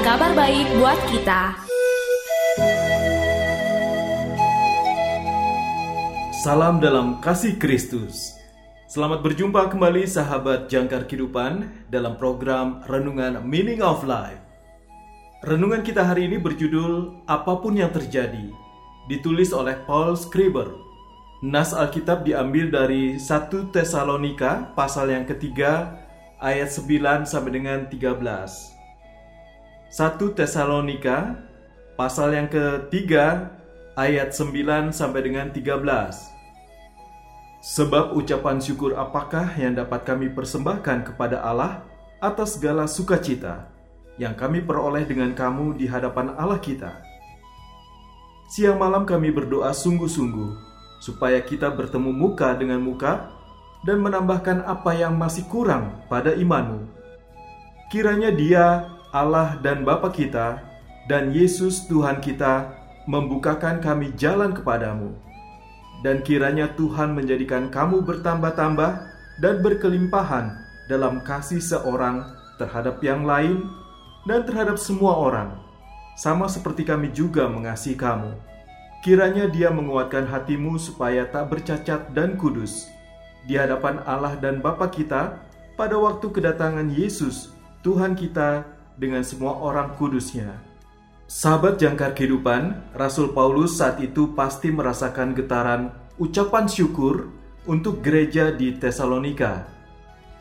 kabar 0.00 0.32
baik 0.32 0.64
buat 0.80 0.96
kita 1.12 1.60
Salam 6.40 6.80
dalam 6.80 7.20
kasih 7.20 7.60
Kristus. 7.60 8.32
Selamat 8.88 9.20
berjumpa 9.20 9.68
kembali 9.68 10.08
sahabat 10.08 10.72
jangkar 10.72 11.04
kehidupan 11.04 11.68
dalam 11.92 12.16
program 12.16 12.80
Renungan 12.88 13.44
Meaning 13.44 13.84
of 13.84 14.00
Life. 14.08 14.40
Renungan 15.44 15.84
kita 15.84 16.00
hari 16.00 16.32
ini 16.32 16.40
berjudul 16.40 17.20
Apa 17.28 17.60
pun 17.60 17.76
yang 17.76 17.92
terjadi, 17.92 18.48
ditulis 19.04 19.52
oleh 19.52 19.76
Paul 19.84 20.16
Scriber. 20.16 20.80
Nas 21.44 21.76
Alkitab 21.76 22.24
diambil 22.24 22.72
dari 22.72 23.20
1 23.20 23.68
Tesalonika 23.68 24.72
pasal 24.72 25.12
yang 25.12 25.28
ketiga 25.28 25.92
ayat 26.40 26.72
9 26.72 27.28
sampai 27.28 27.52
dengan 27.52 27.84
13. 27.84 28.79
1 29.90 30.22
Tesalonika 30.38 31.34
pasal 31.98 32.38
yang 32.38 32.46
ketiga 32.46 33.50
ayat 33.98 34.30
9 34.30 34.94
sampai 34.94 35.18
dengan 35.26 35.50
13. 35.50 35.82
Sebab 37.58 38.14
ucapan 38.14 38.62
syukur 38.62 38.94
apakah 38.94 39.50
yang 39.58 39.74
dapat 39.74 40.06
kami 40.06 40.30
persembahkan 40.30 41.10
kepada 41.10 41.42
Allah 41.42 41.82
atas 42.22 42.54
segala 42.54 42.86
sukacita 42.86 43.66
yang 44.14 44.38
kami 44.38 44.62
peroleh 44.62 45.02
dengan 45.02 45.34
kamu 45.34 45.74
di 45.74 45.90
hadapan 45.90 46.38
Allah 46.38 46.62
kita. 46.62 46.94
Siang 48.54 48.78
malam 48.78 49.02
kami 49.02 49.34
berdoa 49.34 49.74
sungguh-sungguh 49.74 50.54
supaya 51.02 51.42
kita 51.42 51.66
bertemu 51.66 52.14
muka 52.14 52.54
dengan 52.54 52.78
muka 52.78 53.34
dan 53.82 53.98
menambahkan 53.98 54.62
apa 54.70 54.94
yang 54.94 55.18
masih 55.18 55.50
kurang 55.50 55.98
pada 56.06 56.30
imanmu. 56.30 56.86
Kiranya 57.90 58.30
Dia, 58.30 58.99
Allah 59.10 59.58
dan 59.58 59.82
Bapa 59.82 60.14
kita, 60.14 60.62
dan 61.10 61.34
Yesus 61.34 61.90
Tuhan 61.90 62.22
kita 62.22 62.70
membukakan 63.10 63.82
kami 63.82 64.14
jalan 64.14 64.54
kepadamu. 64.54 65.10
Dan 66.00 66.22
kiranya 66.22 66.70
Tuhan 66.78 67.12
menjadikan 67.12 67.68
kamu 67.68 68.06
bertambah-tambah 68.06 68.92
dan 69.42 69.54
berkelimpahan 69.60 70.54
dalam 70.88 71.20
kasih 71.26 71.60
seorang 71.60 72.24
terhadap 72.56 73.02
yang 73.04 73.26
lain 73.26 73.68
dan 74.24 74.46
terhadap 74.46 74.78
semua 74.78 75.16
orang, 75.16 75.58
sama 76.16 76.46
seperti 76.46 76.86
kami 76.86 77.10
juga 77.10 77.50
mengasihi 77.50 77.98
kamu. 77.98 78.36
Kiranya 79.00 79.48
Dia 79.48 79.72
menguatkan 79.72 80.28
hatimu 80.28 80.76
supaya 80.76 81.24
tak 81.24 81.48
bercacat 81.48 82.12
dan 82.12 82.36
kudus 82.36 82.92
di 83.48 83.56
hadapan 83.56 84.04
Allah 84.04 84.36
dan 84.36 84.60
Bapa 84.60 84.92
kita 84.92 85.40
pada 85.80 85.96
waktu 85.96 86.28
kedatangan 86.28 86.92
Yesus, 86.92 87.56
Tuhan 87.80 88.12
kita, 88.12 88.68
dengan 88.96 89.22
semua 89.22 89.58
orang 89.60 89.94
kudusnya. 89.94 90.58
Sahabat 91.30 91.78
jangkar 91.78 92.18
kehidupan, 92.18 92.90
Rasul 92.98 93.30
Paulus 93.30 93.78
saat 93.78 94.02
itu 94.02 94.34
pasti 94.34 94.74
merasakan 94.74 95.30
getaran 95.30 95.94
ucapan 96.18 96.66
syukur 96.66 97.30
untuk 97.70 98.02
gereja 98.02 98.50
di 98.50 98.74
Tesalonika. 98.74 99.70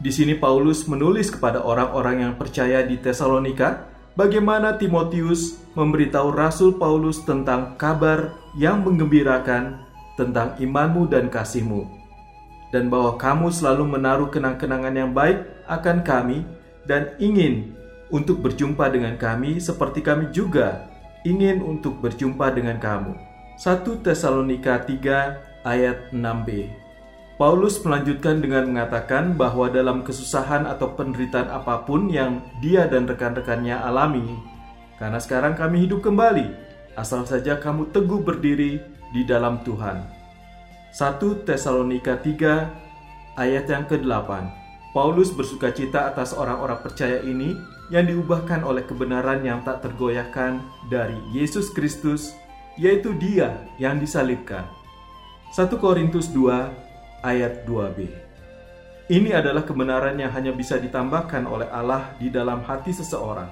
Di 0.01 0.09
sini 0.09 0.33
Paulus 0.33 0.89
menulis 0.89 1.29
kepada 1.29 1.61
orang-orang 1.61 2.25
yang 2.25 2.33
percaya 2.39 2.81
di 2.81 2.97
Tesalonika 2.97 3.85
bagaimana 4.17 4.75
Timotius 4.75 5.61
memberitahu 5.77 6.33
Rasul 6.33 6.75
Paulus 6.75 7.21
tentang 7.21 7.77
kabar 7.77 8.35
yang 8.57 8.81
menggembirakan 8.81 9.85
tentang 10.19 10.59
imanmu 10.59 11.07
dan 11.07 11.31
kasihmu, 11.31 11.87
dan 12.75 12.91
bahwa 12.91 13.15
kamu 13.15 13.47
selalu 13.53 13.87
menaruh 13.87 14.27
kenang-kenangan 14.27 14.91
yang 14.91 15.11
baik 15.15 15.47
akan 15.63 16.03
kami 16.03 16.43
dan 16.83 17.15
ingin 17.23 17.78
untuk 18.09 18.41
berjumpa 18.41 18.89
dengan 18.89 19.15
kami 19.15 19.61
seperti 19.61 20.01
kami 20.01 20.29
juga 20.33 20.89
ingin 21.23 21.61
untuk 21.61 22.01
berjumpa 22.01 22.53
dengan 22.53 22.77
kamu. 22.81 23.13
1 23.59 24.05
Tesalonika 24.05 24.81
3 24.81 25.67
ayat 25.67 26.09
6b. 26.15 26.69
Paulus 27.39 27.79
melanjutkan 27.87 28.43
dengan 28.43 28.67
mengatakan 28.67 29.35
bahwa 29.39 29.71
dalam 29.71 30.03
kesusahan 30.03 30.67
atau 30.67 30.91
penderitaan 30.91 31.47
apa 31.47 31.87
pun 31.87 32.11
yang 32.11 32.43
dia 32.59 32.83
dan 32.87 33.07
rekan-rekannya 33.07 33.79
alami, 33.79 34.35
karena 34.99 35.19
sekarang 35.23 35.55
kami 35.55 35.87
hidup 35.87 36.03
kembali, 36.03 36.51
asal 36.99 37.23
saja 37.23 37.55
kamu 37.55 37.95
teguh 37.95 38.19
berdiri 38.19 38.83
di 39.15 39.23
dalam 39.23 39.63
Tuhan. 39.63 40.03
1 40.91 41.47
Tesalonika 41.47 42.19
3 42.19 43.39
ayat 43.39 43.65
yang 43.71 43.87
ke-8. 43.87 44.58
Paulus 44.89 45.29
bersuka 45.29 45.69
cita 45.69 46.09
atas 46.09 46.33
orang-orang 46.33 46.81
percaya 46.81 47.21
ini 47.21 47.53
yang 47.93 48.09
diubahkan 48.09 48.65
oleh 48.65 48.81
kebenaran 48.89 49.45
yang 49.45 49.61
tak 49.61 49.85
tergoyahkan 49.85 50.65
dari 50.89 51.17
Yesus 51.29 51.69
Kristus, 51.69 52.33
yaitu 52.73 53.13
Dia 53.13 53.69
yang 53.77 54.01
disalibkan. 54.01 54.65
1 55.53 55.69
Korintus 55.77 56.33
2 56.33 57.21
ayat 57.21 57.69
2b. 57.69 58.09
Ini 59.09 59.37
adalah 59.37 59.65
kebenaran 59.65 60.17
yang 60.17 60.33
hanya 60.33 60.53
bisa 60.53 60.77
ditambahkan 60.81 61.45
oleh 61.45 61.69
Allah 61.69 62.13
di 62.17 62.29
dalam 62.33 62.65
hati 62.65 62.89
seseorang. 62.93 63.49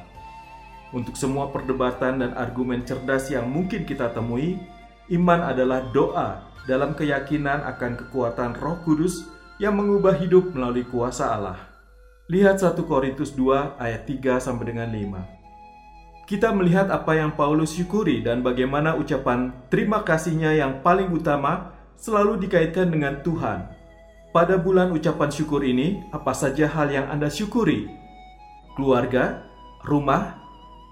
Untuk 0.90 1.14
semua 1.18 1.54
perdebatan 1.54 2.22
dan 2.22 2.32
argumen 2.34 2.82
cerdas 2.82 3.30
yang 3.30 3.46
mungkin 3.46 3.86
kita 3.86 4.10
temui, 4.14 4.58
iman 5.14 5.54
adalah 5.54 5.86
doa 5.94 6.46
dalam 6.66 6.98
keyakinan 6.98 7.62
akan 7.62 7.94
kekuatan 8.06 8.58
Roh 8.58 8.82
Kudus 8.82 9.37
yang 9.58 9.74
mengubah 9.74 10.14
hidup 10.18 10.54
melalui 10.54 10.86
kuasa 10.86 11.34
Allah. 11.34 11.58
Lihat 12.30 12.62
1 12.62 12.78
Korintus 12.86 13.34
2 13.34 13.82
ayat 13.82 14.06
3 14.06 14.38
sampai 14.38 14.66
dengan 14.70 14.90
5. 14.94 16.30
Kita 16.30 16.52
melihat 16.54 16.92
apa 16.92 17.16
yang 17.18 17.34
Paulus 17.34 17.74
syukuri 17.74 18.20
dan 18.22 18.44
bagaimana 18.44 18.94
ucapan 19.00 19.56
terima 19.72 20.04
kasihnya 20.04 20.54
yang 20.54 20.84
paling 20.84 21.10
utama 21.10 21.74
selalu 21.96 22.38
dikaitkan 22.46 22.92
dengan 22.92 23.24
Tuhan. 23.24 23.72
Pada 24.36 24.60
bulan 24.60 24.92
ucapan 24.92 25.32
syukur 25.32 25.64
ini, 25.64 26.04
apa 26.12 26.36
saja 26.36 26.68
hal 26.68 26.92
yang 26.92 27.08
Anda 27.08 27.32
syukuri? 27.32 27.88
Keluarga, 28.76 29.48
rumah, 29.88 30.38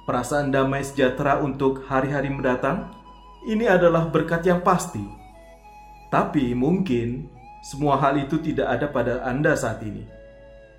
perasaan 0.08 0.50
damai 0.50 0.82
sejahtera 0.82 1.44
untuk 1.44 1.84
hari-hari 1.86 2.32
mendatang? 2.32 2.90
Ini 3.46 3.76
adalah 3.76 4.10
berkat 4.10 4.48
yang 4.48 4.64
pasti. 4.64 5.04
Tapi 6.10 6.56
mungkin 6.56 7.35
semua 7.66 7.98
hal 7.98 8.22
itu 8.22 8.38
tidak 8.38 8.70
ada 8.70 8.86
pada 8.86 9.26
Anda 9.26 9.58
saat 9.58 9.82
ini 9.82 10.06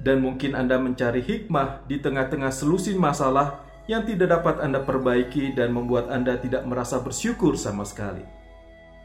dan 0.01 0.21
mungkin 0.21 0.55
Anda 0.55 0.77
mencari 0.77 1.25
hikmah 1.25 1.89
di 1.89 2.01
tengah-tengah 2.01 2.53
selusin 2.53 3.01
masalah 3.01 3.65
yang 3.87 4.03
tidak 4.05 4.39
dapat 4.39 4.61
Anda 4.61 4.83
perbaiki 4.83 5.55
dan 5.55 5.73
membuat 5.73 6.11
Anda 6.11 6.37
tidak 6.39 6.67
merasa 6.67 7.01
bersyukur 7.01 7.55
sama 7.55 7.87
sekali. 7.87 8.23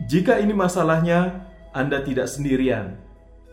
Jika 0.09 0.41
ini 0.41 0.57
masalahnya, 0.57 1.45
Anda 1.71 2.01
tidak 2.01 2.25
sendirian. 2.25 2.97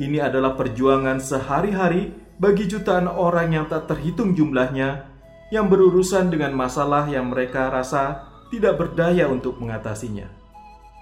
Ini 0.00 0.24
adalah 0.24 0.56
perjuangan 0.56 1.20
sehari-hari 1.20 2.14
bagi 2.38 2.70
jutaan 2.70 3.10
orang 3.10 3.52
yang 3.52 3.66
tak 3.68 3.90
terhitung 3.90 4.32
jumlahnya 4.32 5.10
yang 5.50 5.66
berurusan 5.66 6.30
dengan 6.32 6.54
masalah 6.54 7.08
yang 7.10 7.28
mereka 7.28 7.68
rasa 7.68 8.28
tidak 8.48 8.80
berdaya 8.80 9.28
untuk 9.28 9.60
mengatasinya. 9.60 10.28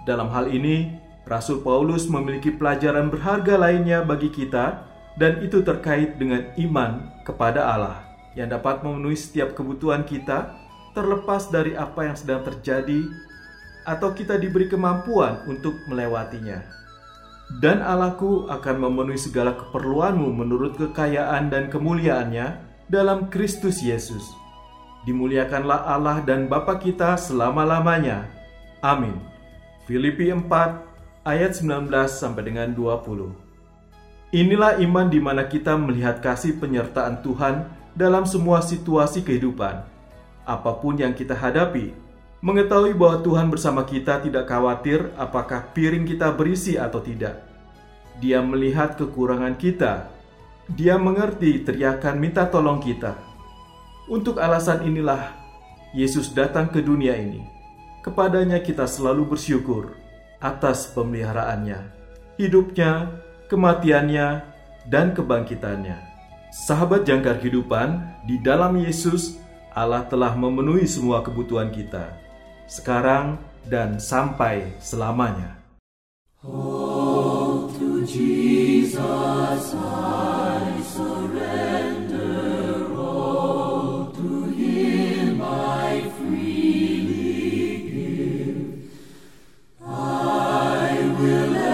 Dalam 0.06 0.30
hal 0.32 0.50
ini, 0.50 1.05
Rasul 1.26 1.58
Paulus 1.58 2.06
memiliki 2.06 2.54
pelajaran 2.54 3.10
berharga 3.10 3.58
lainnya 3.58 4.06
bagi 4.06 4.30
kita 4.30 4.86
dan 5.18 5.42
itu 5.42 5.58
terkait 5.66 6.14
dengan 6.22 6.46
iman 6.54 7.02
kepada 7.26 7.66
Allah 7.66 8.06
yang 8.38 8.46
dapat 8.46 8.86
memenuhi 8.86 9.18
setiap 9.18 9.58
kebutuhan 9.58 10.06
kita 10.06 10.54
terlepas 10.94 11.50
dari 11.50 11.74
apa 11.74 12.06
yang 12.06 12.14
sedang 12.14 12.46
terjadi 12.46 13.02
atau 13.82 14.14
kita 14.14 14.38
diberi 14.38 14.70
kemampuan 14.70 15.42
untuk 15.50 15.74
melewatinya. 15.90 16.62
Dan 17.58 17.82
Allahku 17.82 18.46
akan 18.46 18.76
memenuhi 18.86 19.18
segala 19.18 19.58
keperluanmu 19.58 20.30
menurut 20.30 20.78
kekayaan 20.78 21.50
dan 21.50 21.70
kemuliaannya 21.74 22.58
dalam 22.86 23.30
Kristus 23.34 23.82
Yesus. 23.82 24.22
Dimuliakanlah 25.06 25.90
Allah 25.90 26.22
dan 26.22 26.46
Bapa 26.50 26.78
kita 26.78 27.18
selama-lamanya. 27.18 28.26
Amin. 28.82 29.14
Filipi 29.86 30.34
4 30.34 30.85
ayat 31.26 31.58
19 31.58 31.90
sampai 32.06 32.46
dengan 32.46 32.70
20. 32.70 33.34
Inilah 34.30 34.78
iman 34.78 35.10
di 35.10 35.18
mana 35.18 35.42
kita 35.50 35.74
melihat 35.74 36.22
kasih 36.22 36.54
penyertaan 36.62 37.18
Tuhan 37.26 37.66
dalam 37.98 38.22
semua 38.22 38.62
situasi 38.62 39.26
kehidupan. 39.26 39.82
Apa 40.46 40.78
pun 40.78 40.94
yang 40.94 41.10
kita 41.10 41.34
hadapi, 41.34 41.90
mengetahui 42.38 42.94
bahwa 42.94 43.26
Tuhan 43.26 43.50
bersama 43.50 43.82
kita 43.82 44.22
tidak 44.22 44.46
khawatir 44.46 45.10
apakah 45.18 45.66
piring 45.74 46.06
kita 46.06 46.30
berisi 46.30 46.78
atau 46.78 47.02
tidak. 47.02 47.42
Dia 48.22 48.38
melihat 48.38 48.94
kekurangan 48.94 49.58
kita. 49.58 50.06
Dia 50.70 50.94
mengerti 50.94 51.66
teriakan 51.66 52.22
minta 52.22 52.46
tolong 52.46 52.78
kita 52.78 53.18
untuk 54.06 54.38
alasan 54.38 54.86
inilah 54.86 55.34
Yesus 55.90 56.30
datang 56.30 56.70
ke 56.70 56.78
dunia 56.82 57.18
ini. 57.18 57.42
Kepadanya 58.02 58.62
kita 58.62 58.86
selalu 58.86 59.34
bersyukur 59.34 60.05
atas 60.46 60.86
pemeliharaannya, 60.94 61.82
hidupnya, 62.38 63.10
kematiannya, 63.50 64.46
dan 64.86 65.10
kebangkitannya. 65.10 65.98
Sahabat 66.54 67.02
jangkar 67.02 67.42
kehidupan, 67.42 68.00
di 68.24 68.38
dalam 68.38 68.78
Yesus 68.78 69.36
Allah 69.74 70.06
telah 70.06 70.32
memenuhi 70.38 70.86
semua 70.86 71.20
kebutuhan 71.20 71.68
kita, 71.74 72.14
sekarang 72.70 73.36
dan 73.66 73.98
sampai 73.98 74.72
selamanya. 74.78 75.58
Oh, 76.46 77.68
to 77.74 78.06
Jesus 78.06 79.74
I 79.74 80.05
will. 91.18 91.65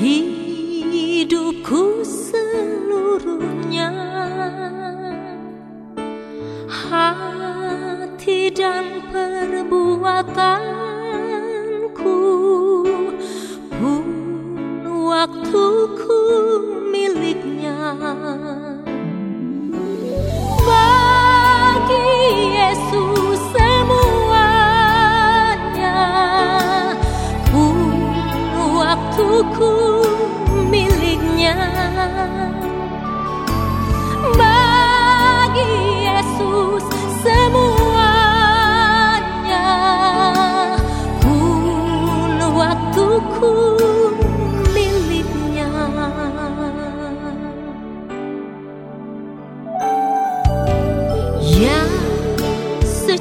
Hidupku 0.00 1.85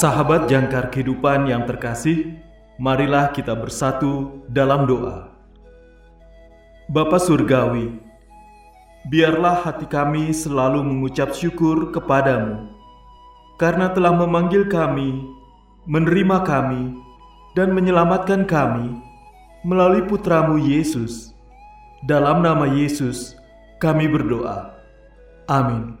Sahabat 0.00 0.48
jangkar 0.48 0.88
kehidupan 0.88 1.44
yang 1.44 1.68
terkasih, 1.68 2.40
marilah 2.80 3.36
kita 3.36 3.52
bersatu 3.52 4.40
dalam 4.48 4.88
doa. 4.88 5.28
Bapa 6.88 7.20
Surgawi, 7.20 8.00
biarlah 9.12 9.60
hati 9.60 9.84
kami 9.84 10.32
selalu 10.32 10.80
mengucap 10.80 11.36
syukur 11.36 11.92
kepadamu, 11.92 12.72
karena 13.60 13.92
telah 13.92 14.16
memanggil 14.16 14.72
kami, 14.72 15.20
menerima 15.84 16.48
kami, 16.48 16.96
dan 17.52 17.76
menyelamatkan 17.76 18.48
kami 18.48 18.96
melalui 19.68 20.00
putramu 20.08 20.56
Yesus. 20.56 21.36
Dalam 22.08 22.40
nama 22.40 22.64
Yesus, 22.72 23.36
kami 23.76 24.08
berdoa. 24.08 24.80
Amin. 25.44 26.00